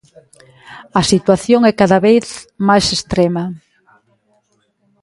[0.99, 2.25] A situación é cada vez
[2.67, 3.43] máis extrema.